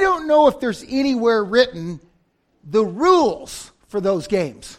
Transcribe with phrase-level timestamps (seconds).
[0.00, 2.00] I don't know if there's anywhere written
[2.64, 4.78] the rules for those games.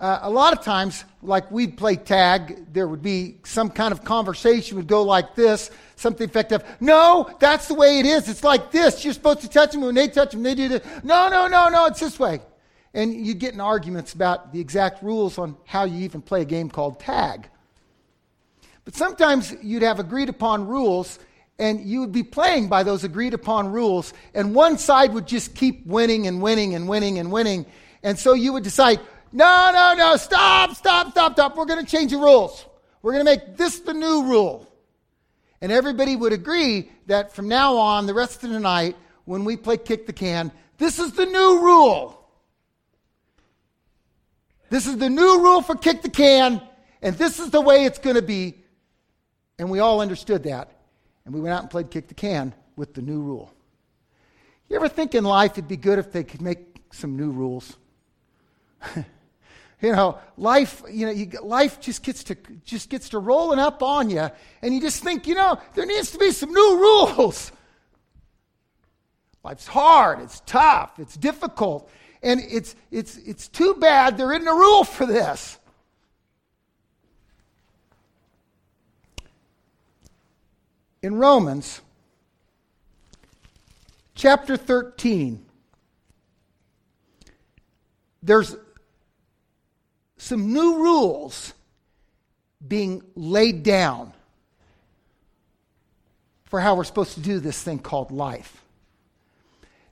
[0.00, 4.02] Uh, a lot of times, like we'd play tag, there would be some kind of
[4.02, 6.64] conversation would go like this, something effective.
[6.80, 8.26] No, that's the way it is.
[8.26, 9.04] It's like this.
[9.04, 10.42] You're supposed to touch them when they touch them.
[10.42, 10.82] They do this.
[11.02, 11.84] No, no, no, no.
[11.84, 12.40] It's this way.
[12.94, 16.46] And you'd get in arguments about the exact rules on how you even play a
[16.46, 17.50] game called tag.
[18.86, 21.18] But sometimes you'd have agreed upon rules,
[21.58, 25.54] and you would be playing by those agreed upon rules, and one side would just
[25.54, 27.66] keep winning and winning and winning and winning.
[28.02, 29.00] And so you would decide,
[29.32, 31.56] no, no, no, stop, stop, stop, stop.
[31.56, 32.64] We're going to change the rules.
[33.02, 34.70] We're going to make this the new rule.
[35.60, 39.56] And everybody would agree that from now on, the rest of the night, when we
[39.56, 42.20] play kick the can, this is the new rule.
[44.70, 46.60] This is the new rule for kick the can,
[47.00, 48.62] and this is the way it's going to be.
[49.58, 50.73] And we all understood that.
[51.24, 53.52] And we went out and played kick the can with the new rule.
[54.68, 57.76] You ever think in life it'd be good if they could make some new rules?
[58.96, 63.82] you know, life, you know, you, life just gets to just gets to rolling up
[63.82, 64.30] on you,
[64.62, 66.78] and you just think, you know, there needs to be some new
[67.16, 67.52] rules.
[69.42, 71.90] Life's hard, it's tough, it's difficult,
[72.22, 75.58] and it's it's it's too bad there isn't a rule for this.
[81.04, 81.82] In Romans
[84.14, 85.44] chapter 13,
[88.22, 88.56] there's
[90.16, 91.52] some new rules
[92.66, 94.14] being laid down
[96.46, 98.62] for how we're supposed to do this thing called life.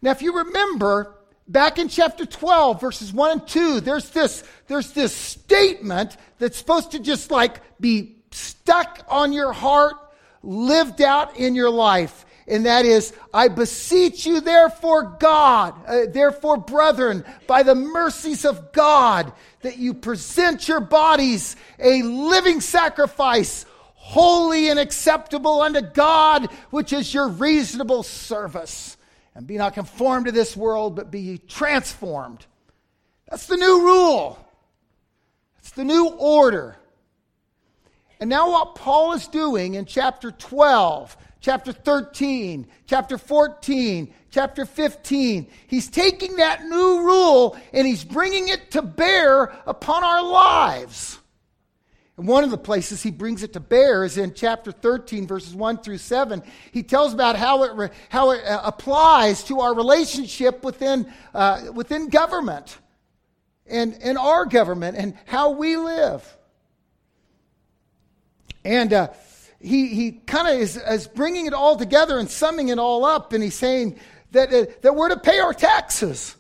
[0.00, 1.14] Now, if you remember,
[1.46, 6.92] back in chapter 12, verses 1 and 2, there's this, there's this statement that's supposed
[6.92, 9.96] to just like be stuck on your heart,
[10.42, 16.56] lived out in your life and that is, I beseech you, therefore, God, uh, therefore,
[16.56, 24.70] brethren, by the mercies of God, that you present your bodies a living sacrifice, holy
[24.70, 28.96] and acceptable unto God, which is your reasonable service.
[29.34, 32.44] And be not conformed to this world, but be ye transformed.
[33.30, 34.38] That's the new rule.
[35.60, 36.76] It's the new order.
[38.22, 45.48] And now, what Paul is doing in chapter 12 chapter 13, chapter 14, chapter 15.
[45.66, 51.18] He's taking that new rule and he's bringing it to bear upon our lives.
[52.16, 55.52] And one of the places he brings it to bear is in chapter 13, verses
[55.52, 56.44] 1 through 7.
[56.70, 62.08] He tells about how it, how it uh, applies to our relationship within, uh, within
[62.08, 62.78] government
[63.66, 66.36] and, and our government and how we live.
[68.64, 69.08] And uh,
[69.60, 73.32] he, he kind of is, is bringing it all together and summing it all up,
[73.32, 73.98] and he's saying
[74.32, 76.36] that, uh, that we're to pay our taxes.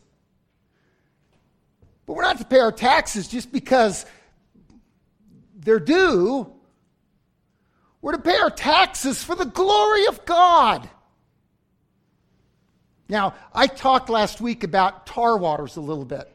[2.06, 4.06] But we're not to pay our taxes just because
[5.54, 6.52] they're due.
[8.00, 10.88] We're to pay our taxes for the glory of God.
[13.08, 16.31] Now, I talked last week about tar waters a little bit.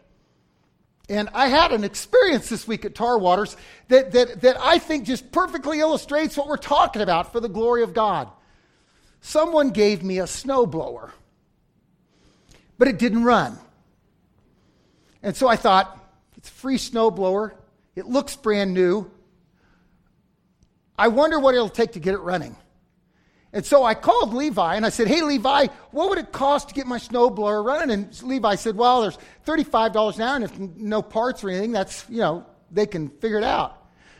[1.09, 3.55] And I had an experience this week at Tar Waters
[3.87, 7.83] that, that, that I think just perfectly illustrates what we're talking about for the glory
[7.83, 8.29] of God.
[9.21, 11.11] Someone gave me a snowblower,
[12.77, 13.57] but it didn't run.
[15.23, 15.97] And so I thought,
[16.35, 17.53] it's a free snowblower.
[17.95, 19.09] It looks brand new.
[20.99, 22.55] I wonder what it'll take to get it running.
[23.53, 26.75] And so I called Levi and I said, Hey, Levi, what would it cost to
[26.75, 27.91] get my snowblower running?
[27.91, 32.05] And Levi said, Well, there's $35 an hour, and if no parts or anything, that's,
[32.09, 33.77] you know, they can figure it out.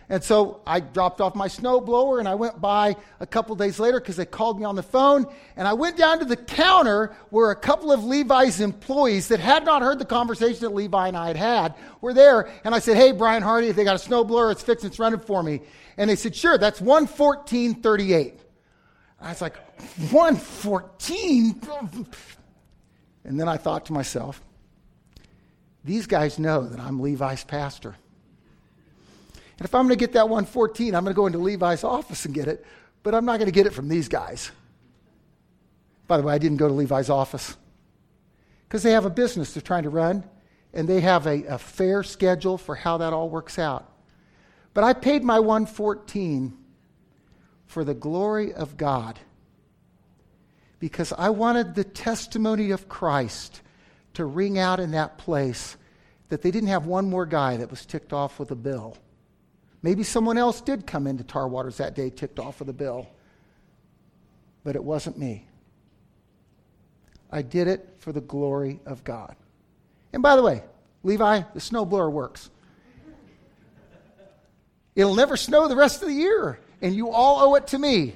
[0.09, 3.99] And so I dropped off my snowblower and I went by a couple days later
[3.99, 5.25] because they called me on the phone.
[5.57, 9.65] And I went down to the counter where a couple of Levi's employees that had
[9.65, 12.49] not heard the conversation that Levi and I had had were there.
[12.63, 15.43] And I said, Hey, Brian Hardy, they got a snowblower, it's fixed, it's running for
[15.43, 15.59] me.
[15.97, 18.39] And they said, Sure, that's 11438.
[19.19, 19.57] I was like,
[20.11, 21.61] 114?
[23.23, 24.41] And then I thought to myself,
[25.83, 27.95] these guys know that I'm Levi's pastor.
[29.57, 32.25] And if I'm going to get that 114, I'm going to go into Levi's office
[32.25, 32.65] and get it,
[33.03, 34.51] but I'm not going to get it from these guys.
[36.07, 37.57] By the way, I didn't go to Levi's office
[38.67, 40.23] because they have a business they're trying to run
[40.73, 43.91] and they have a, a fair schedule for how that all works out.
[44.73, 46.55] But I paid my 114
[47.67, 49.19] for the glory of God
[50.79, 53.61] because I wanted the testimony of Christ
[54.13, 55.77] to ring out in that place
[56.29, 58.97] that they didn't have one more guy that was ticked off with a bill.
[59.81, 63.07] Maybe someone else did come into Tar Waters that day ticked off with a bill,
[64.63, 65.47] but it wasn't me.
[67.31, 69.35] I did it for the glory of God.
[70.13, 70.63] And by the way,
[71.03, 72.49] Levi, the snowblower works.
[74.95, 78.15] It'll never snow the rest of the year, and you all owe it to me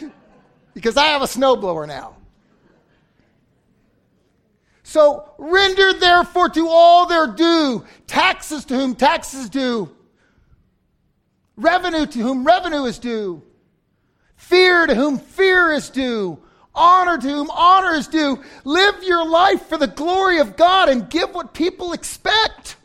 [0.74, 2.16] because I have a snowblower now.
[4.82, 9.94] So render therefore to all their due, taxes to whom taxes due,
[11.56, 13.42] revenue to whom revenue is due,
[14.36, 16.38] fear to whom fear is due,
[16.76, 18.42] honor to whom honor is due.
[18.64, 22.76] Live your life for the glory of God and give what people expect.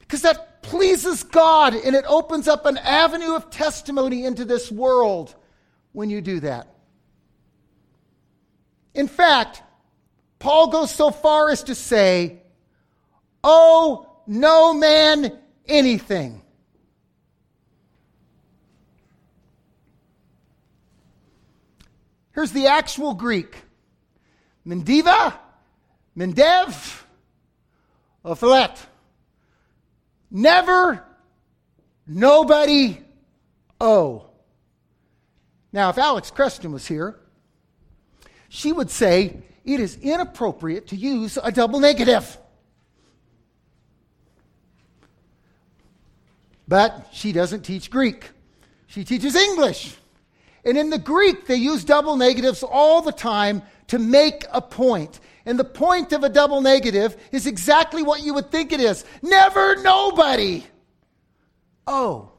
[0.00, 5.34] Because that pleases God and it opens up an avenue of testimony into this world
[5.92, 6.68] when you do that.
[8.94, 9.62] In fact,
[10.38, 12.42] Paul goes so far as to say,
[13.42, 16.42] Oh, no man anything.
[22.34, 23.56] Here's the actual Greek
[24.66, 25.34] Mendiva,
[26.16, 27.02] Mendev,
[28.24, 28.76] Ophelet.
[30.36, 31.00] Never,
[32.08, 32.98] nobody,
[33.80, 34.26] oh.
[35.72, 37.20] Now, if Alex Creston was here,
[38.48, 42.36] she would say it is inappropriate to use a double negative.
[46.66, 48.30] But she doesn't teach Greek,
[48.88, 49.94] she teaches English.
[50.64, 55.20] And in the Greek, they use double negatives all the time to make a point.
[55.46, 59.04] And the point of a double negative is exactly what you would think it is
[59.22, 60.64] never nobody.
[61.86, 62.32] Oh.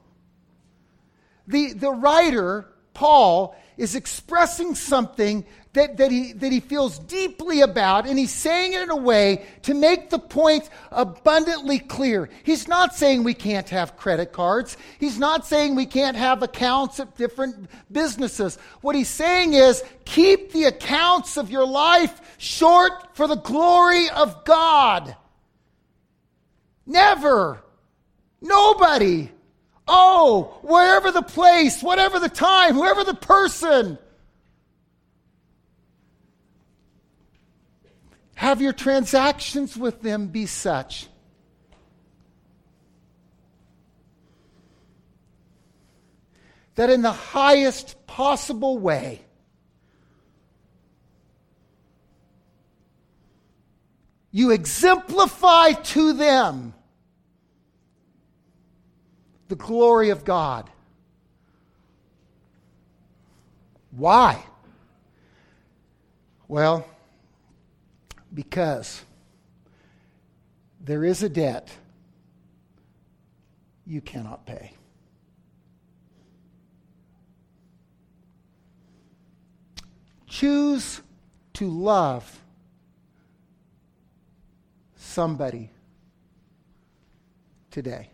[1.47, 5.45] The, the writer, Paul, is expressing something
[5.75, 9.45] that, that, he, that he feels deeply about, and he's saying it in a way
[9.63, 12.30] to make the point abundantly clear.
[12.44, 14.77] He's not saying we can't have credit cards.
[15.00, 18.57] He's not saying we can't have accounts at different businesses.
[18.81, 24.45] What he's saying is keep the accounts of your life short for the glory of
[24.45, 25.16] God.
[26.86, 27.62] Never.
[28.42, 29.30] Nobody.
[29.88, 34.00] Oh, wherever the place, whatever the time, whoever the person.
[38.35, 41.07] Have your transactions with them be such.
[46.75, 49.21] That in the highest possible way,
[54.31, 56.73] you exemplify to them
[59.47, 60.69] the glory of God.
[63.91, 64.43] Why?
[66.49, 66.85] Well,
[68.35, 69.03] because
[70.81, 71.71] there is a debt
[73.87, 74.73] you cannot pay.
[80.27, 81.01] Choose
[81.53, 82.41] to love
[84.97, 85.71] somebody
[87.71, 88.09] today.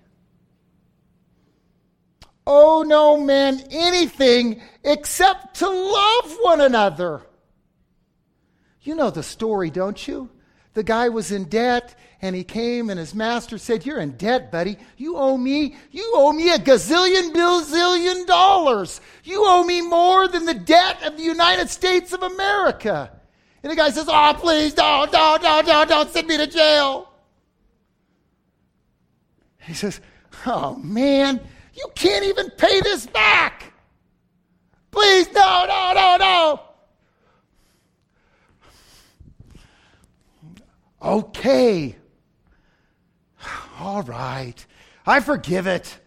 [2.45, 7.24] Oh, no man anything except to love one another.
[8.81, 10.30] You know the story, don't you?
[10.74, 14.51] The guy was in debt and he came and his master said, You're in debt,
[14.51, 14.78] buddy.
[14.95, 19.01] You owe me, you owe me a gazillion billion dollars.
[19.24, 23.12] You owe me more than the debt of the United States of America.
[23.63, 27.12] And the guy says, Oh, please, don't, don't, don't, don't, don't send me to jail.
[29.60, 30.00] He says,
[30.46, 31.41] Oh, man,
[31.74, 33.74] you can't even pay this back.
[34.89, 36.71] Please, no, no, no, no.
[41.01, 41.96] Okay.
[43.79, 44.65] All right.
[45.05, 45.98] I forgive it.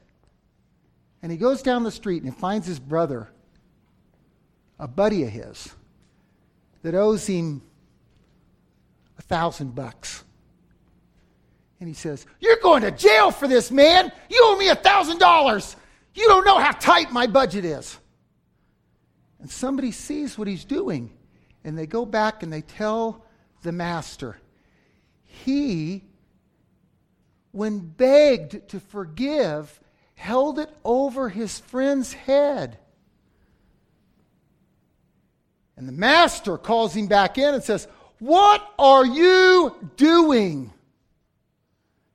[1.23, 3.31] And he goes down the street and he finds his brother,
[4.79, 5.75] a buddy of his,
[6.83, 7.63] that owes him
[9.19, 10.23] a thousand bucks.
[11.81, 14.13] And he says, You're going to jail for this, man.
[14.29, 15.77] You owe me a thousand dollars.
[16.15, 17.99] You don't know how tight my budget is.
[19.41, 21.11] And somebody sees what he's doing,
[21.65, 23.25] and they go back and they tell
[23.63, 24.37] the master
[25.43, 26.05] he,
[27.53, 29.81] when begged to forgive,
[30.15, 32.79] held it over his friend's head.
[35.77, 37.89] And the master calls him back in and says,
[38.19, 40.73] What are you doing?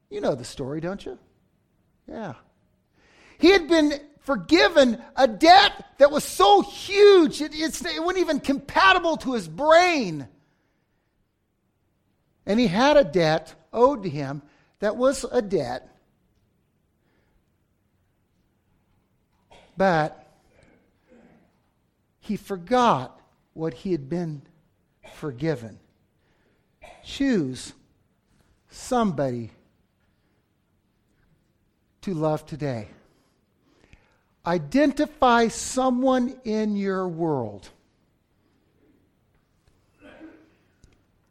[0.09, 1.19] You know the story, don't you?
[2.07, 2.33] Yeah.
[3.37, 9.17] He had been forgiven a debt that was so huge, it, it wasn't even compatible
[9.17, 10.27] to his brain.
[12.49, 14.41] And he had a debt owed to him
[14.79, 15.87] that was a debt.
[19.77, 20.27] But
[22.19, 23.21] he forgot
[23.53, 24.41] what he had been
[25.13, 25.79] forgiven.
[27.05, 27.73] Choose
[28.67, 29.51] somebody
[32.01, 32.87] to love today.
[34.43, 37.69] Identify someone in your world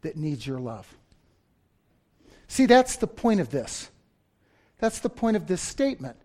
[0.03, 0.98] that needs your love.
[2.49, 3.91] See, that's the point of this.
[4.79, 6.17] That's the point of this statement.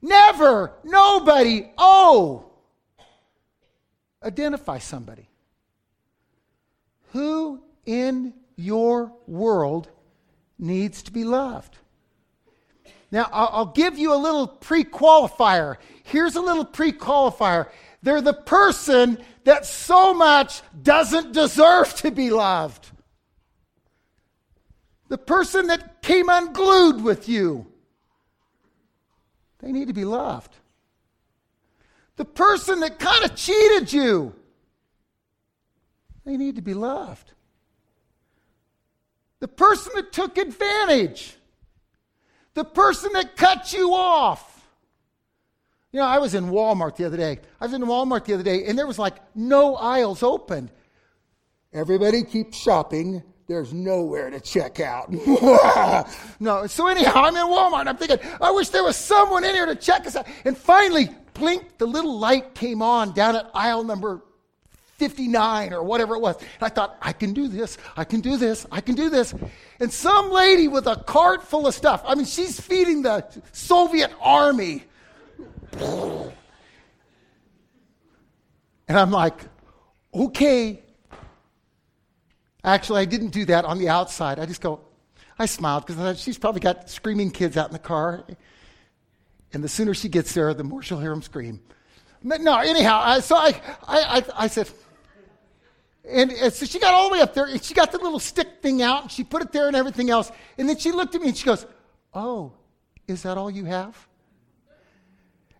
[0.00, 2.46] Never, nobody, oh.
[4.22, 5.28] Identify somebody.
[7.10, 9.88] Who in your world
[10.58, 11.76] needs to be loved?
[13.10, 15.76] Now, I'll give you a little pre qualifier.
[16.04, 17.68] Here's a little pre qualifier.
[18.02, 22.91] They're the person that so much doesn't deserve to be loved.
[25.12, 27.66] The person that came unglued with you.
[29.58, 30.56] They need to be loved.
[32.16, 34.34] The person that kind of cheated you.
[36.24, 37.30] They need to be loved.
[39.40, 41.36] The person that took advantage
[42.54, 44.66] the person that cut you off.
[45.92, 47.38] You know, I was in Walmart the other day.
[47.60, 50.70] I was in Walmart the other day, and there was like no aisles open.
[51.70, 53.22] Everybody keeps shopping.
[53.46, 55.12] There's nowhere to check out.
[56.40, 57.88] no, so anyhow, I'm in Walmart.
[57.88, 60.26] I'm thinking, I wish there was someone in here to check us out.
[60.44, 64.22] And finally, blink, the little light came on down at aisle number
[65.02, 66.36] 59 or whatever it was.
[66.36, 69.34] And I thought, I can do this, I can do this, I can do this.
[69.80, 74.12] And some lady with a cart full of stuff, I mean, she's feeding the Soviet
[74.20, 74.84] army.
[75.72, 76.30] And
[78.88, 79.40] I'm like,
[80.14, 80.81] okay.
[82.64, 84.38] Actually, I didn't do that on the outside.
[84.38, 84.80] I just go,
[85.38, 88.24] I smiled because she's probably got screaming kids out in the car.
[89.52, 91.60] And the sooner she gets there, the more she'll hear them scream.
[92.22, 94.70] No, anyhow, I, so I, I, I, I said,
[96.08, 98.20] and, and so she got all the way up there, and she got the little
[98.20, 100.30] stick thing out, and she put it there and everything else.
[100.56, 101.66] And then she looked at me and she goes,
[102.14, 102.52] Oh,
[103.08, 104.06] is that all you have?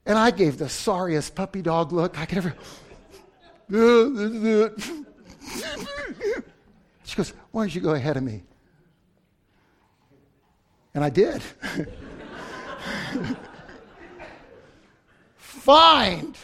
[0.07, 2.55] And I gave the sorriest puppy dog look I could ever.
[7.05, 8.43] she goes, Why don't you go ahead of me?
[10.95, 11.43] And I did.
[15.37, 16.37] Find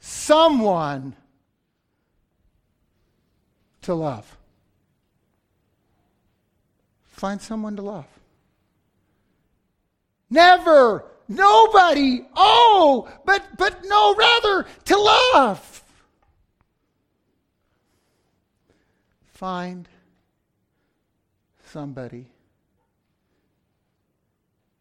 [0.00, 1.14] someone
[3.82, 4.36] to love.
[7.04, 8.06] Find someone to love.
[10.28, 15.83] Never, nobody, oh, but but no, rather to love.
[19.34, 19.88] Find
[21.66, 22.30] somebody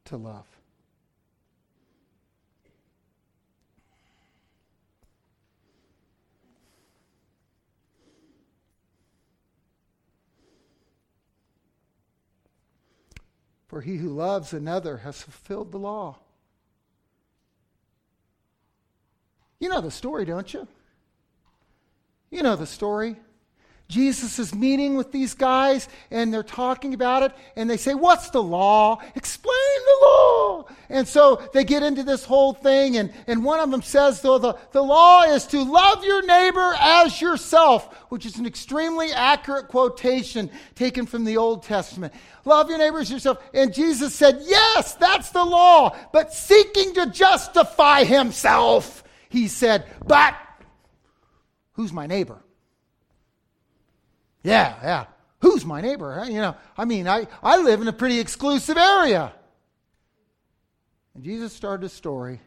[0.05, 0.45] to love.
[13.65, 16.19] For he who loves another has fulfilled the law.
[19.59, 20.67] You know the story, don't you?
[22.29, 23.15] You know the story.
[23.89, 28.29] Jesus is meeting with these guys and they're talking about it and they say, What's
[28.29, 28.99] the law?
[29.13, 29.53] Explain
[29.85, 30.65] the law.
[30.89, 34.37] And so they get into this whole thing and, and one of them says, though,
[34.37, 39.67] the, the law is to love your neighbor as yourself, which is an extremely accurate
[39.67, 42.13] quotation taken from the Old Testament.
[42.45, 43.37] Love your neighbor as yourself.
[43.53, 50.35] And Jesus said, Yes, that's the law, but seeking to justify himself, he said, But
[51.73, 52.42] who's my neighbor?
[54.43, 55.05] Yeah, yeah.
[55.39, 56.23] Who's my neighbor?
[56.27, 59.33] You know, I mean, I, I live in a pretty exclusive area.
[61.15, 62.39] And Jesus started a story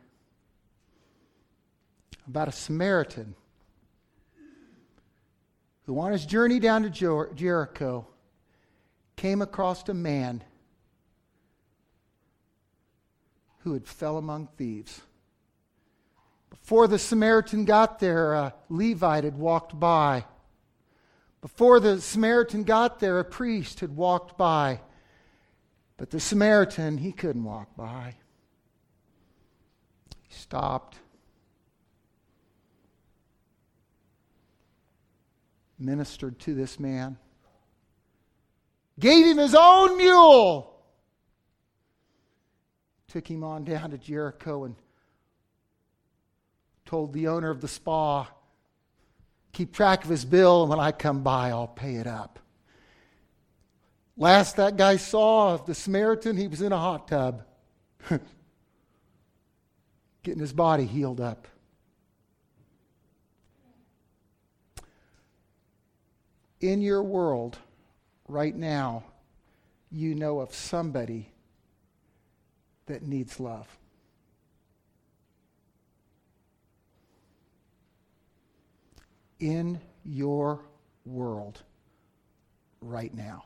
[2.26, 3.34] about a Samaritan
[5.84, 8.06] who, on his journey down to Jer- Jericho,
[9.14, 10.42] came across a man
[13.60, 15.00] who had fell among thieves.
[16.50, 20.24] Before the Samaritan got there, a Levite had walked by.
[21.40, 24.80] Before the Samaritan got there, a priest had walked by.
[25.96, 28.16] But the Samaritan, he couldn't walk by.
[30.28, 30.98] He stopped,
[35.78, 37.16] ministered to this man,
[38.98, 40.74] gave him his own mule,
[43.08, 44.74] took him on down to Jericho and
[46.84, 48.28] told the owner of the spa,
[49.56, 52.38] keep track of his bill, and when I come by, I'll pay it up.
[54.16, 57.42] Last that guy saw of the Samaritan, he was in a hot tub,
[60.22, 61.48] getting his body healed up.
[66.60, 67.58] in your world
[68.28, 69.04] right now,
[69.90, 71.28] you know of somebody
[72.86, 73.68] that needs love.
[79.38, 80.60] In your
[81.04, 81.62] world
[82.80, 83.44] right now.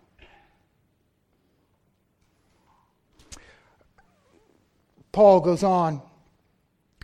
[5.13, 6.01] Paul goes on,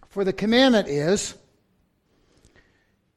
[0.09, 1.35] for the commandment is,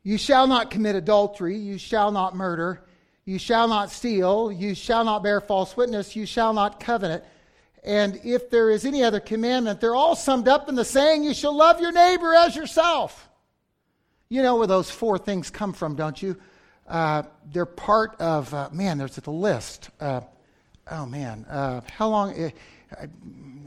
[0.02, 2.82] you shall not commit adultery, you shall not murder,
[3.26, 7.24] you shall not steal, you shall not bear false witness, you shall not covet.
[7.84, 11.36] And if there is any other commandment, they're all summed up in the saying, you
[11.36, 13.29] shall love your neighbor as yourself.
[14.32, 16.38] You know where those four things come from, don't you?
[16.88, 19.90] Uh, they're part of, uh, man, there's the list.
[20.00, 20.22] Uh,
[20.92, 21.46] oh, man.
[21.50, 22.52] Uh, how long is,
[22.96, 23.08] uh,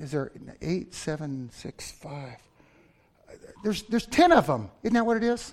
[0.00, 0.30] is there?
[0.60, 2.36] Eight, seven, six, five.
[3.64, 4.70] There's, there's 10 of them.
[4.84, 5.52] Isn't that what it is?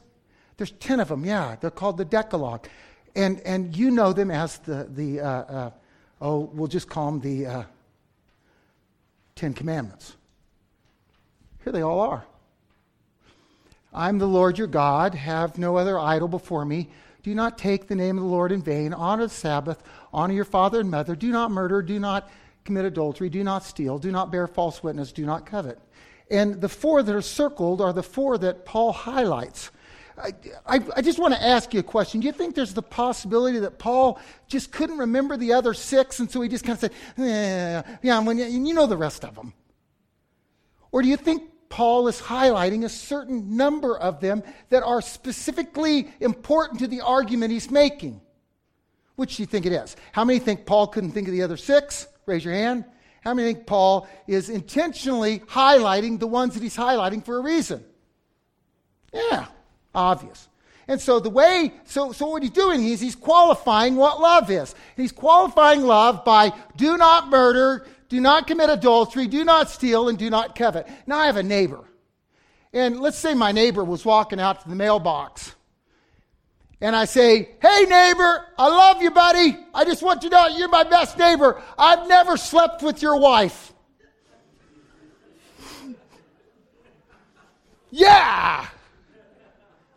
[0.57, 1.55] There's 10 of them, yeah.
[1.59, 2.67] They're called the Decalogue.
[3.15, 5.71] And, and you know them as the, the uh,
[6.21, 7.65] oh, we'll just call them the
[9.33, 10.15] Ten Commandments.
[11.63, 12.25] Here they all are.
[13.93, 15.15] I'm the Lord your God.
[15.15, 16.89] Have no other idol before me.
[17.23, 18.93] Do not take the name of the Lord in vain.
[18.93, 19.83] Honor the Sabbath.
[20.13, 21.15] Honor your father and mother.
[21.15, 21.81] Do not murder.
[21.81, 22.29] Do not
[22.63, 23.29] commit adultery.
[23.29, 23.97] Do not steal.
[23.97, 25.11] Do not bear false witness.
[25.11, 25.79] Do not covet.
[26.31, 29.71] And the four that are circled are the four that Paul highlights.
[30.17, 30.33] I,
[30.65, 32.19] I, I, just want to ask you a question.
[32.19, 36.29] Do you think there's the possibility that Paul just couldn't remember the other six, and
[36.29, 39.23] so he just kind of said, eh, yeah, yeah, when you, you know the rest
[39.23, 39.53] of them?
[40.91, 46.09] Or do you think Paul is highlighting a certain number of them that are specifically
[46.19, 48.21] important to the argument he's making?
[49.15, 49.95] Which do you think it is?
[50.11, 52.07] How many think Paul couldn't think of the other six?
[52.25, 52.85] Raise your hand.
[53.21, 57.83] How many think Paul is intentionally highlighting the ones that he's highlighting for a reason?
[59.13, 59.47] Yeah,
[59.93, 60.47] obvious.
[60.87, 64.73] And so the way, so, so what he's doing is he's qualifying what love is.
[64.95, 70.17] He's qualifying love by do not murder, do not commit adultery, do not steal, and
[70.17, 70.87] do not covet.
[71.05, 71.85] Now I have a neighbor.
[72.73, 75.55] And let's say my neighbor was walking out to the mailbox.
[76.81, 79.57] And I say, Hey neighbor, I love you, buddy.
[79.73, 81.61] I just want you to know you're my best neighbor.
[81.77, 83.73] I've never slept with your wife.
[87.91, 88.65] yeah!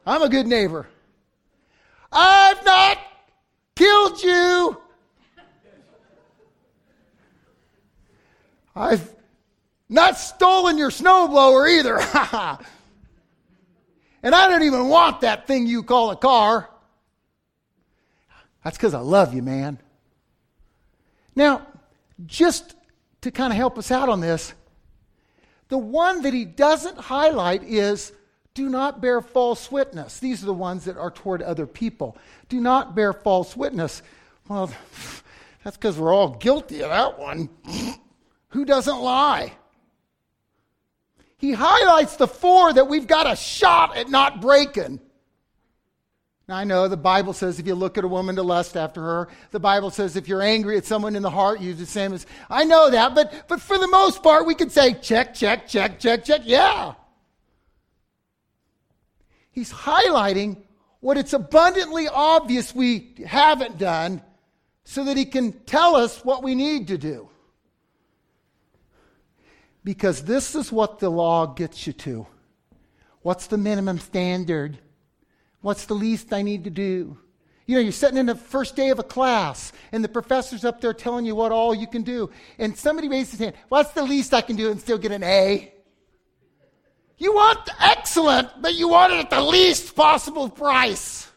[0.05, 0.89] I'm a good neighbor.
[2.11, 2.99] I've not
[3.77, 4.77] killed you.
[8.75, 9.15] I've
[9.89, 11.99] not stolen your snowblower either.
[14.23, 16.69] and I don't even want that thing you call a car.
[18.65, 19.79] That's because I love you, man.
[21.35, 21.67] Now,
[22.27, 22.75] just
[23.23, 24.55] to kind of help us out on this,
[25.69, 28.13] the one that he doesn't highlight is
[28.55, 30.19] do not bear false witness.
[30.19, 32.17] These are the ones that are toward other people.
[32.49, 34.03] Do not bear false witness.
[34.49, 34.71] Well,
[35.65, 37.49] that's because we're all guilty of that one.
[38.53, 39.53] Who doesn't lie?
[41.39, 45.01] He highlights the four that we've got a shot at not breaking.
[46.47, 49.01] Now, I know the Bible says if you look at a woman to lust after
[49.01, 51.87] her, the Bible says if you're angry at someone in the heart, you do the
[51.87, 52.27] same as.
[52.51, 55.99] I know that, but, but for the most part, we could say check, check, check,
[55.99, 56.43] check, check.
[56.45, 56.93] Yeah.
[59.51, 60.59] He's highlighting
[61.01, 64.23] what it's abundantly obvious we haven't done
[64.85, 67.31] so that he can tell us what we need to do
[69.85, 72.27] because this is what the law gets you to.
[73.23, 74.79] What's the minimum standard?
[75.61, 77.19] What's the least I need to do?
[77.67, 80.81] You know, you're sitting in the first day of a class, and the professor's up
[80.81, 82.31] there telling you what all you can do.
[82.59, 85.23] And somebody raises his hand, What's the least I can do and still get an
[85.23, 85.73] A?
[87.19, 91.31] You want excellent, but you want it at the least possible price.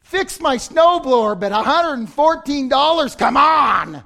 [0.00, 4.02] Fix my snowblower, but $114, come on.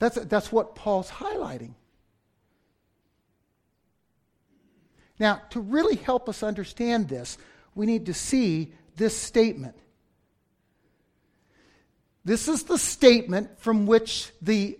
[0.00, 1.74] That's, that's what Paul's highlighting.
[5.20, 7.36] Now, to really help us understand this,
[7.74, 9.76] we need to see this statement.
[12.24, 14.78] This is the statement from which the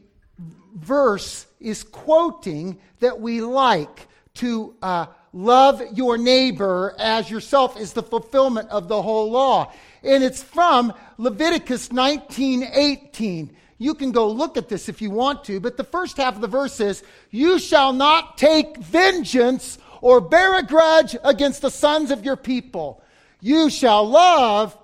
[0.74, 8.02] verse is quoting that we like to uh, love your neighbor as yourself is the
[8.02, 9.72] fulfillment of the whole law.
[10.02, 13.50] And it's from Leviticus 19:18.
[13.80, 16.42] You can go look at this if you want to, but the first half of
[16.42, 22.10] the verse is, You shall not take vengeance or bear a grudge against the sons
[22.10, 23.02] of your people.
[23.40, 24.76] You shall love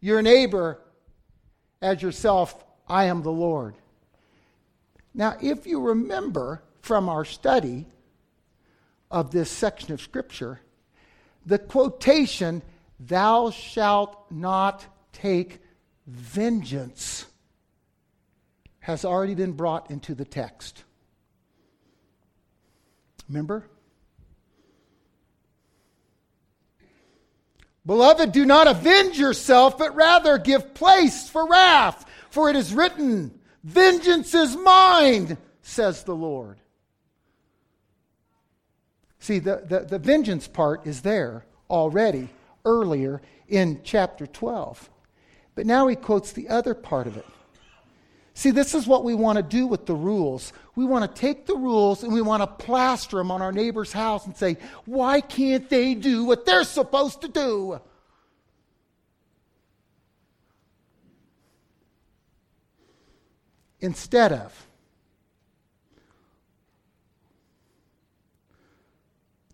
[0.00, 0.80] your neighbor
[1.80, 2.64] as yourself.
[2.88, 3.76] I am the Lord.
[5.14, 7.86] Now, if you remember from our study,
[9.14, 10.60] of this section of Scripture,
[11.46, 12.62] the quotation,
[12.98, 15.60] Thou shalt not take
[16.06, 17.26] vengeance,
[18.80, 20.84] has already been brought into the text.
[23.28, 23.66] Remember?
[27.86, 32.04] Beloved, do not avenge yourself, but rather give place for wrath.
[32.30, 36.58] For it is written, Vengeance is mine, says the Lord.
[39.18, 42.28] See, the, the, the, vengeance part is there already
[42.66, 44.90] earlier in chapter 12.
[45.54, 47.26] But now he quotes the other part of it.
[48.36, 50.52] See, this is what we want to do with the rules.
[50.74, 53.92] We want to take the rules and we want to plaster them on our neighbor's
[53.92, 57.80] house and say, why can't they do what they're supposed to do?
[63.80, 64.66] Instead of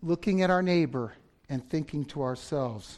[0.01, 1.13] looking at our neighbor
[1.49, 2.97] and thinking to ourselves,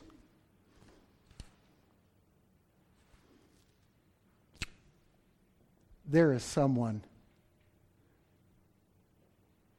[6.06, 7.04] there is someone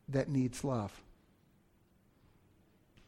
[0.08, 0.92] that needs love.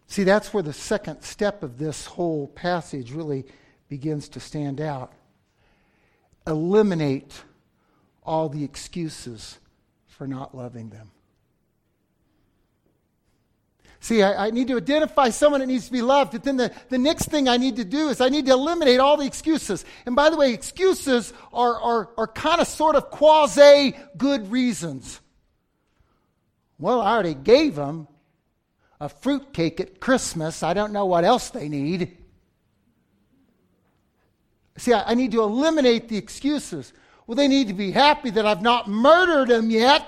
[0.08, 3.44] See, that's where the second step of this whole passage really
[3.88, 5.12] begins to stand out.
[6.46, 7.42] Eliminate
[8.24, 9.58] all the excuses
[10.06, 11.10] for not loving them.
[14.06, 16.72] See, I, I, need to identify someone that needs to be loved, but then the,
[16.90, 19.84] the next thing I need to do is I need to eliminate all the excuses.
[20.06, 25.20] And by the way, excuses are, are, are kind of sort of quasi good reasons.
[26.78, 28.06] Well, I already gave them
[29.00, 30.62] a fruitcake at Christmas.
[30.62, 32.16] I don't know what else they need.
[34.76, 36.92] See, I, I need to eliminate the excuses.
[37.26, 40.06] Well, they need to be happy that I've not murdered them yet.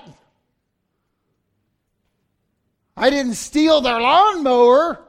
[2.99, 4.99] I didn't steal their lawnmower.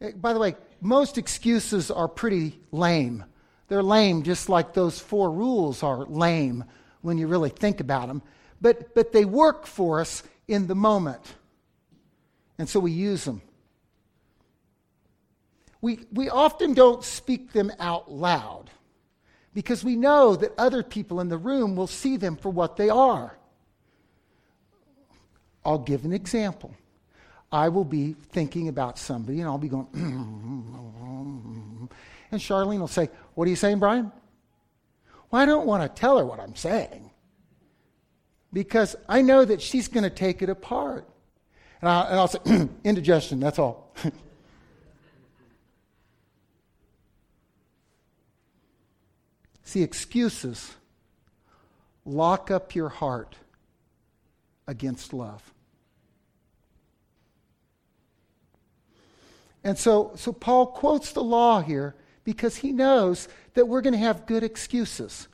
[0.00, 3.24] Eh, by the way, most excuses are pretty lame.
[3.66, 6.64] They're lame just like those four rules are lame
[7.00, 8.22] when you really think about them.
[8.60, 11.34] But, but they work for us in the moment.
[12.58, 13.42] And so we use them.
[15.80, 18.70] We, we often don't speak them out loud
[19.52, 22.88] because we know that other people in the room will see them for what they
[22.88, 23.36] are.
[25.64, 26.74] I'll give an example.
[27.50, 29.86] I will be thinking about somebody and I'll be going,
[32.30, 34.10] and Charlene will say, What are you saying, Brian?
[35.30, 37.10] Well, I don't want to tell her what I'm saying
[38.52, 41.08] because I know that she's going to take it apart.
[41.80, 42.38] And, I, and I'll say,
[42.84, 43.94] indigestion, that's all.
[49.64, 50.74] See, excuses
[52.04, 53.36] lock up your heart
[54.66, 55.42] against love.
[59.64, 61.94] And so, so Paul quotes the law here
[62.24, 65.28] because he knows that we're going to have good excuses.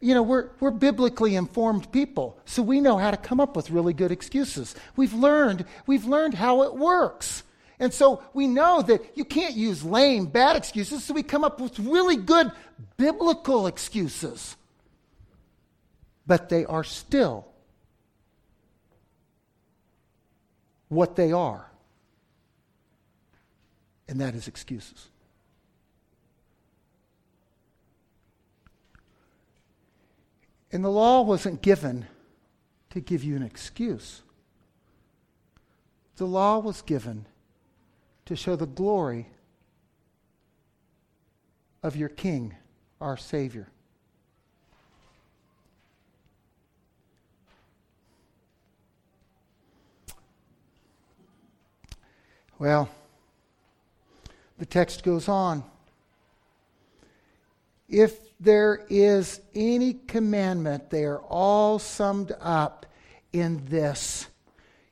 [0.00, 3.70] You know, we're, we're biblically informed people, so we know how to come up with
[3.70, 4.74] really good excuses.
[4.96, 7.42] We've learned, we've learned how it works.
[7.78, 11.60] And so we know that you can't use lame, bad excuses, so we come up
[11.60, 12.50] with really good
[12.96, 14.56] biblical excuses.
[16.26, 17.49] But they are still
[20.90, 21.70] what they are
[24.10, 25.08] and that is excuses.
[30.72, 32.06] And the law wasn't given
[32.90, 34.22] to give you an excuse.
[36.16, 37.26] The law was given
[38.26, 39.28] to show the glory
[41.84, 42.56] of your King,
[43.00, 43.68] our Savior.
[52.60, 52.90] Well,
[54.58, 55.64] the text goes on.
[57.88, 62.84] If there is any commandment, they are all summed up
[63.32, 64.26] in this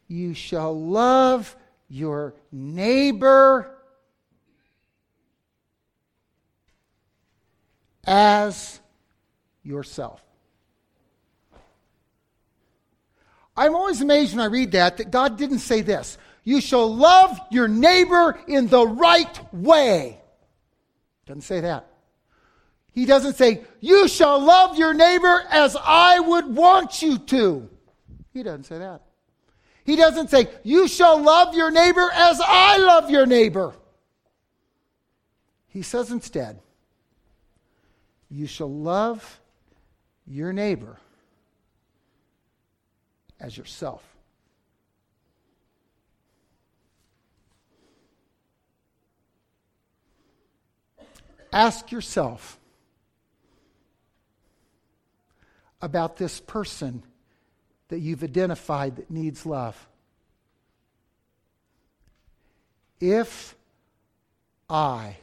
[0.09, 1.55] You shall love
[1.91, 3.71] your neighbor
[8.07, 8.81] as
[9.63, 10.23] yourself.
[13.55, 16.17] I'm always amazed when I read that that God didn't say this.
[16.49, 20.19] You shall love your neighbor in the right way.
[21.27, 21.87] Doesn't say that.
[22.91, 27.69] He doesn't say, You shall love your neighbor as I would want you to.
[28.33, 29.03] He doesn't say that.
[29.85, 33.75] He doesn't say, You shall love your neighbor as I love your neighbor.
[35.67, 36.61] He says instead,
[38.31, 39.39] You shall love
[40.27, 40.97] your neighbor
[43.39, 44.08] as yourself.
[51.53, 52.59] Ask yourself
[55.81, 57.03] about this person
[57.89, 59.87] that you've identified that needs love.
[63.01, 63.55] If
[64.69, 65.17] I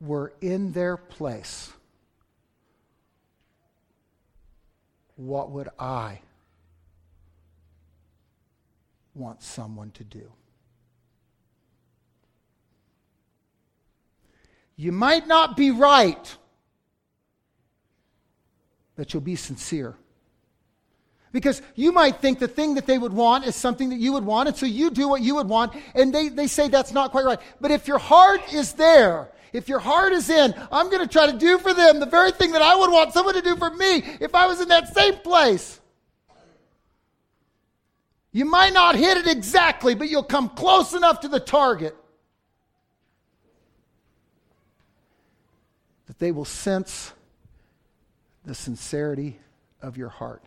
[0.00, 1.72] were in their place,
[5.16, 6.20] what would I
[9.14, 10.30] want someone to do?
[14.80, 16.36] You might not be right,
[18.94, 19.96] but you'll be sincere.
[21.32, 24.24] Because you might think the thing that they would want is something that you would
[24.24, 27.10] want, and so you do what you would want, and they, they say that's not
[27.10, 27.40] quite right.
[27.60, 31.26] But if your heart is there, if your heart is in, I'm going to try
[31.26, 33.70] to do for them the very thing that I would want someone to do for
[33.70, 35.80] me if I was in that same place.
[38.30, 41.96] You might not hit it exactly, but you'll come close enough to the target
[46.18, 47.12] that they will sense
[48.44, 49.38] the sincerity
[49.82, 50.42] of your heart.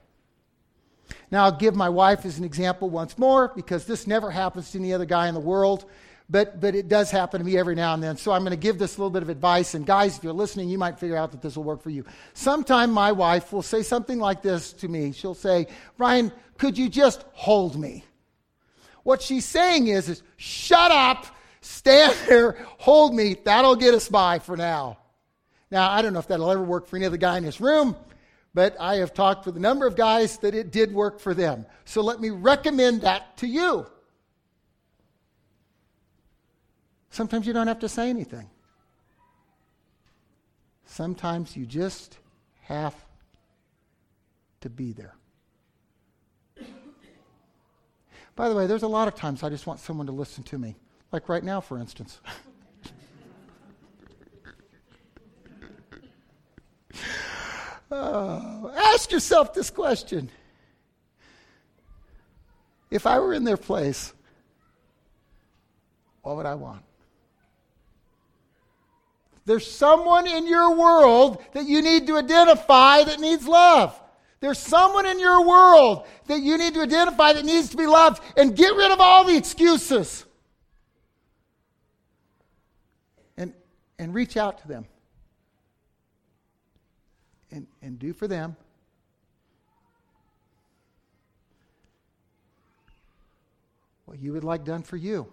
[1.30, 4.80] Now, I'll give my wife as an example once more because this never happens to
[4.80, 5.86] any other guy in the world,
[6.30, 8.18] but, but it does happen to me every now and then.
[8.18, 9.74] So I'm going to give this a little bit of advice.
[9.74, 12.06] And guys, if you're listening, you might figure out that this will work for you.
[12.34, 15.12] Sometime my wife will say something like this to me.
[15.12, 18.06] She'll say, Brian, could you just hold me?
[19.04, 21.26] What she's saying is, is shut up,
[21.60, 23.36] stand there, hold me.
[23.44, 24.98] That'll get us by for now.
[25.72, 27.96] Now, I don't know if that'll ever work for any other guy in this room,
[28.54, 31.66] but I have talked with a number of guys that it did work for them.
[31.86, 33.88] So let me recommend that to you.
[37.10, 38.50] Sometimes you don't have to say anything.
[40.86, 42.18] Sometimes you just
[42.64, 42.94] have
[44.60, 45.16] to be there.
[48.36, 50.58] By the way, there's a lot of times I just want someone to listen to
[50.58, 50.76] me,
[51.12, 52.20] like right now, for instance.
[57.92, 60.30] Uh, ask yourself this question.
[62.90, 64.14] If I were in their place,
[66.22, 66.84] what would I want?
[69.46, 74.00] There's someone in your world that you need to identify that needs love.
[74.40, 78.22] There's someone in your world that you need to identify that needs to be loved
[78.38, 80.26] and get rid of all the excuses.
[83.38, 83.54] And,
[84.00, 84.86] and reach out to them
[87.52, 88.56] and, and do for them
[94.06, 95.28] what you would like done for you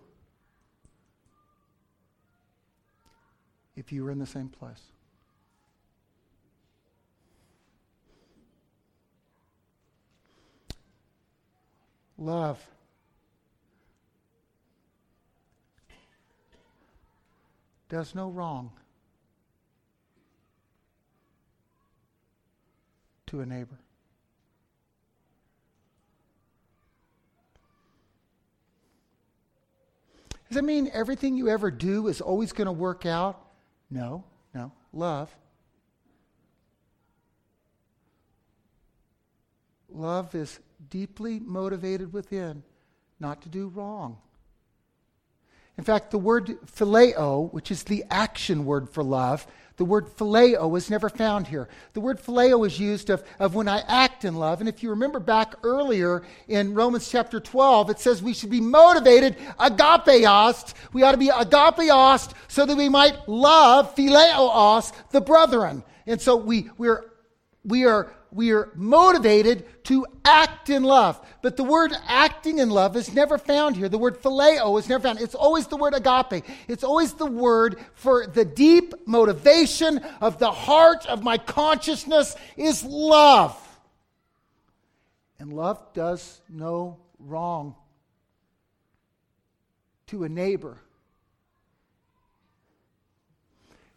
[3.77, 4.83] if you were in the same place.
[12.19, 12.59] Love.
[17.89, 18.73] Does no wrong.
[23.29, 23.79] To a neighbor.
[30.49, 33.39] Does that mean everything you ever do is always going to work out?
[33.91, 34.73] No, no.
[34.93, 35.35] Love.
[39.91, 42.63] Love is deeply motivated within
[43.21, 44.19] not to do wrong.
[45.77, 49.47] In fact, the word phileo, which is the action word for love,
[49.79, 51.69] the word phileo is never found here.
[51.93, 54.59] The word phileo is used of, of when I act in love.
[54.59, 58.61] And if you remember back earlier in Romans chapter 12, it says we should be
[58.61, 60.75] motivated agapeos.
[60.93, 65.85] We ought to be agapeos so that we might love phileos, the brethren.
[66.09, 67.13] And so we, we're,
[67.65, 71.21] we are we are motivated to act in love.
[71.43, 73.89] But the word acting in love is never found here.
[73.89, 75.21] The word phileo is never found.
[75.21, 76.45] It's always the word agape.
[76.69, 82.85] It's always the word for the deep motivation of the heart of my consciousness is
[82.85, 83.57] love.
[85.39, 87.75] And love does no wrong
[90.09, 90.79] to a neighbor.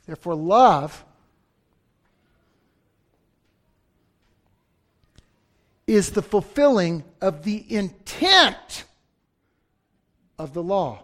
[0.06, 1.06] Therefore, love
[5.88, 8.86] is the fulfilling of the intent
[10.38, 11.04] of the law.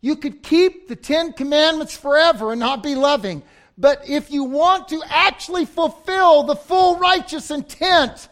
[0.00, 3.42] You could keep the Ten Commandments forever and not be loving.
[3.76, 8.28] But if you want to actually fulfill the full righteous intent,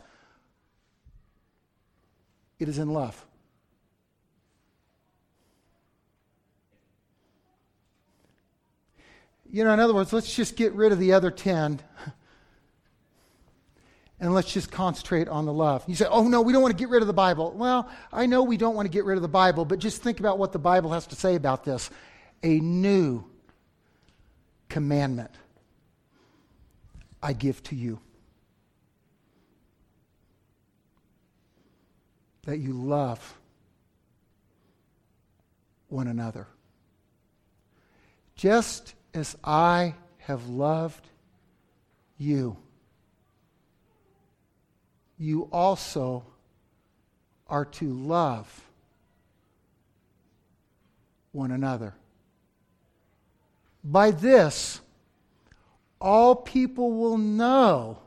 [2.59, 3.25] it is in love.
[9.51, 11.81] You know, in other words, let's just get rid of the other 10
[14.23, 15.83] and let's just concentrate on the love.
[15.89, 17.51] You say, oh no, we don't want to get rid of the Bible.
[17.57, 20.21] Well, I know we don't want to get rid of the Bible, but just think
[20.21, 21.91] about what the Bible has to say about this.
[22.45, 23.25] A new
[24.69, 25.33] commandment
[27.21, 27.99] I give to you.
[32.45, 33.37] That you love
[35.89, 36.47] one another.
[38.37, 41.09] Just as I have loved
[42.19, 42.57] you,
[45.23, 46.25] you also
[47.47, 48.65] are to love
[51.31, 51.95] one another.
[53.85, 54.81] By this,
[56.01, 57.99] all people will know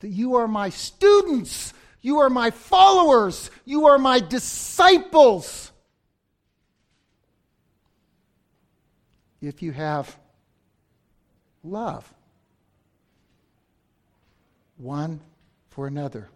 [0.00, 5.72] that you are my students, you are my followers, you are my disciples.
[9.40, 10.14] If you have
[11.62, 12.12] love
[14.84, 15.18] one
[15.70, 16.28] for another.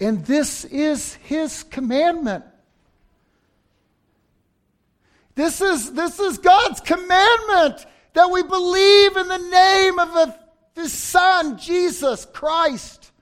[0.00, 2.44] And this is his commandment.
[5.36, 10.36] This is, this is God's commandment that we believe in the name of
[10.74, 13.12] his Son, Jesus Christ.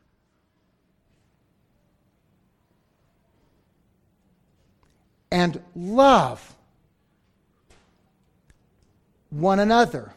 [5.31, 6.57] And love
[9.29, 10.16] one another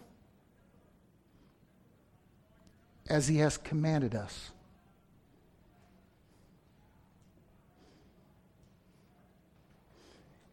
[3.09, 4.51] as he has commanded us.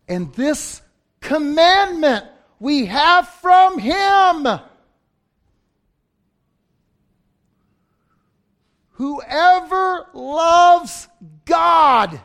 [0.08, 0.80] And this
[1.20, 2.24] commandment
[2.58, 4.60] we have from him.
[8.92, 11.08] Whoever loves
[11.44, 12.18] God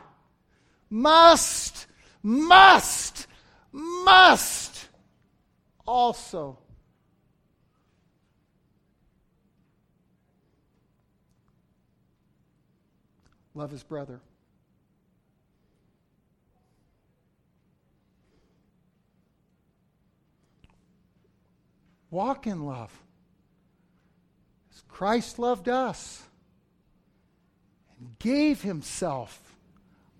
[0.88, 1.86] must,
[2.22, 3.26] must,
[3.72, 4.88] must
[5.86, 6.58] also
[13.54, 14.20] love his brother.
[22.10, 22.92] Walk in love.
[24.74, 26.22] As Christ loved us
[27.98, 29.40] and gave himself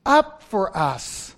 [0.04, 1.36] up for us.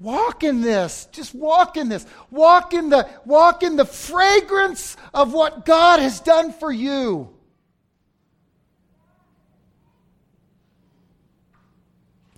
[0.00, 1.08] Walk in this.
[1.12, 2.06] Just walk in this.
[2.30, 7.35] Walk in the walk in the fragrance of what God has done for you.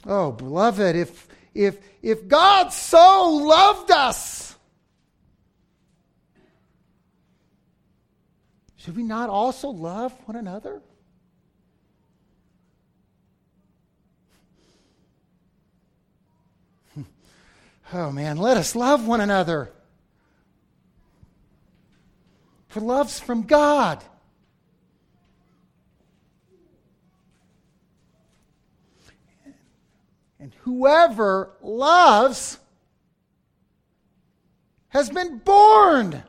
[0.09, 4.49] Oh, beloved, if if if God so loved us,
[8.89, 10.81] Should we not also love one another?
[17.93, 19.71] oh man, let us love one another.
[22.69, 24.03] For love's from God.
[30.41, 32.59] And whoever loves
[34.89, 36.23] has been born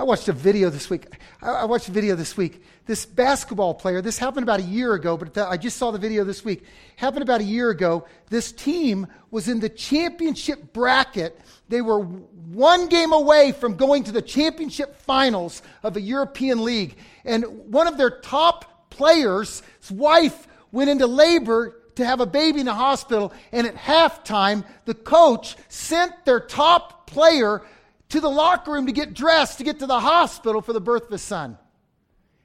[0.00, 1.06] I watched a video this week.
[1.42, 2.62] I watched a video this week.
[2.86, 6.22] This basketball player, this happened about a year ago, but I just saw the video
[6.22, 6.62] this week.
[6.94, 8.06] Happened about a year ago.
[8.30, 11.40] This team was in the championship bracket.
[11.68, 16.96] They were one game away from going to the championship finals of a European league.
[17.24, 22.66] And one of their top players' wife went into labor to have a baby in
[22.66, 23.32] the hospital.
[23.52, 27.62] And at halftime, the coach sent their top player
[28.10, 31.04] to the locker room to get dressed to get to the hospital for the birth
[31.04, 31.58] of his son.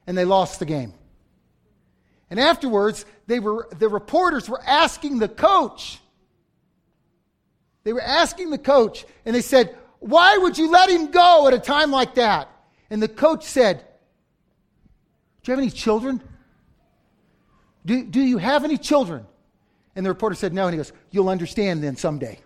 [0.05, 0.93] And they lost the game.
[2.29, 5.99] And afterwards, they were, the reporters were asking the coach,
[7.83, 11.53] they were asking the coach, and they said, Why would you let him go at
[11.53, 12.49] a time like that?
[12.89, 13.86] And the coach said,
[15.43, 16.21] Do you have any children?
[17.85, 19.25] Do, do you have any children?
[19.95, 20.65] And the reporter said, No.
[20.65, 22.39] And he goes, You'll understand then someday.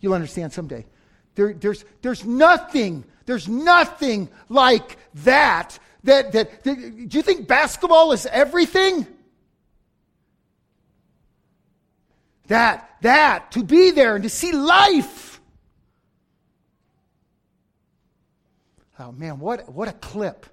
[0.00, 0.86] You'll understand someday.
[1.34, 7.08] There, there's, there's nothing, there's nothing like that, that, that, that.
[7.08, 9.06] Do you think basketball is everything?
[12.48, 15.40] That, that, to be there and to see life.
[18.98, 20.46] Oh man, what, what a clip.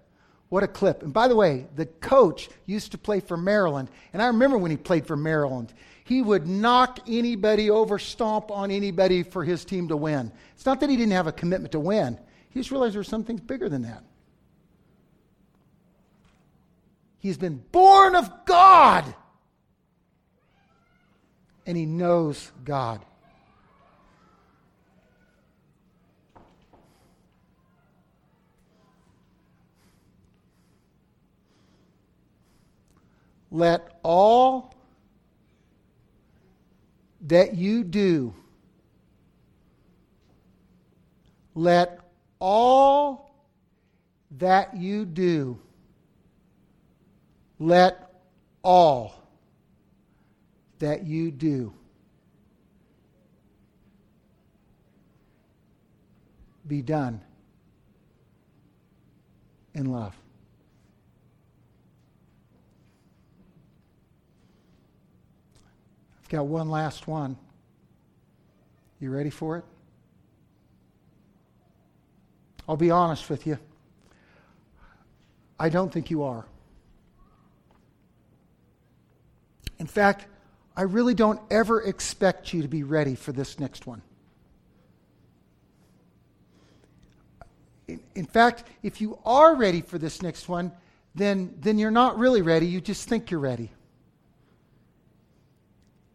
[0.54, 1.02] What a clip.
[1.02, 3.90] And by the way, the coach used to play for Maryland.
[4.14, 5.74] And I remember when he played for Maryland
[6.06, 10.32] he would knock anybody over, stomp on anybody for his team to win.
[10.54, 13.38] It's not that he didn't have a commitment to win, he just realized there's something
[13.38, 14.04] bigger than that.
[17.18, 19.16] He's been born of God,
[21.66, 23.04] and he knows God.
[33.54, 34.74] Let all
[37.22, 38.34] that you do
[41.56, 42.00] let
[42.40, 43.32] all
[44.38, 45.60] that you do,
[47.60, 48.10] let
[48.64, 49.16] all
[50.80, 51.74] that you do
[56.68, 57.22] be done
[59.74, 60.16] in love.
[66.22, 67.38] I've got one last one.
[69.00, 69.64] You ready for it?
[72.68, 73.60] I'll be honest with you.
[75.60, 76.46] I don't think you are.
[79.78, 80.26] In fact,
[80.76, 84.02] I really don't ever expect you to be ready for this next one.
[87.88, 90.72] In, in, fact, if you are ready for this next one,
[91.14, 92.66] then, then you're not really ready.
[92.66, 93.70] You just think you're ready.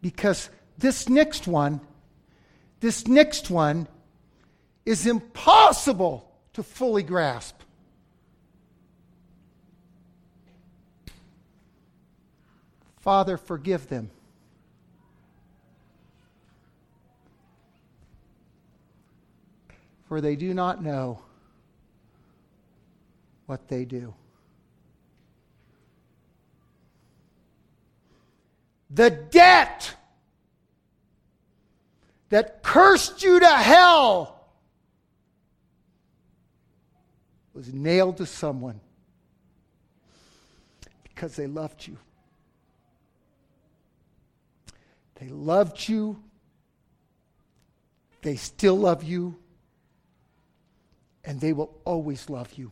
[0.01, 1.81] Because this next one,
[2.79, 3.87] this next one
[4.85, 7.61] is impossible to fully grasp.
[12.97, 14.11] Father, forgive them.
[20.07, 21.19] For they do not know
[23.45, 24.13] what they do.
[28.89, 29.95] The debt
[32.29, 34.47] that cursed you to hell
[37.53, 38.79] was nailed to someone
[41.03, 41.97] because they loved you.
[45.15, 46.21] They loved you.
[48.21, 49.37] They still love you.
[51.25, 52.71] And they will always love you.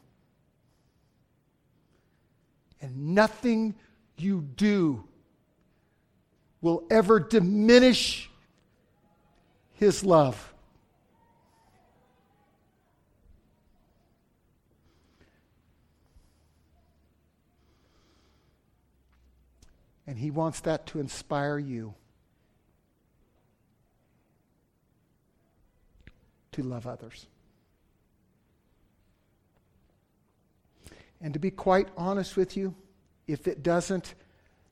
[2.82, 3.76] And nothing
[4.18, 5.04] you do
[6.62, 8.30] will ever diminish
[9.74, 10.54] his love.
[20.08, 21.94] And he wants that to inspire you
[26.54, 27.28] to love others.
[31.20, 32.74] And to be quite honest with you,
[33.28, 34.16] if it doesn't,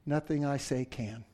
[0.05, 1.25] nothing I say can.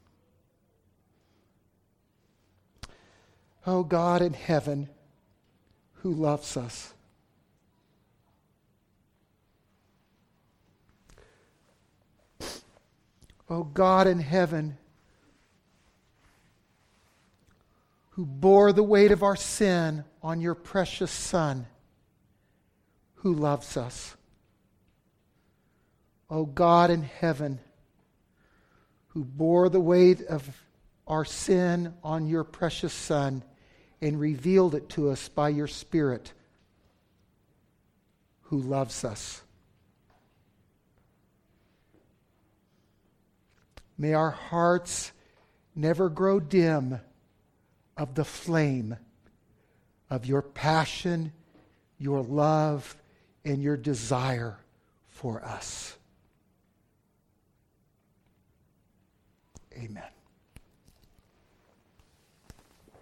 [3.66, 4.90] Oh God in heaven,
[6.02, 6.94] who loves us.
[13.48, 14.78] Oh God in heaven,
[18.12, 21.68] who bore the weight of our sin on your precious Son,
[23.16, 24.16] who loves us.
[26.32, 27.60] Oh God in heaven,
[29.10, 30.50] who bore the weight of
[31.06, 33.44] our sin on your precious Son
[34.02, 36.34] and revealed it to us by your Spirit,
[38.44, 39.42] who loves us.
[43.98, 45.12] May our hearts
[45.76, 47.00] never grow dim
[47.96, 48.98] of the flame
[50.10, 51.32] of your passion,
[52.00, 52.98] your love,
[53.46, 54.58] and your desire
[55.08, 55.96] for us.
[59.78, 60.04] Amen.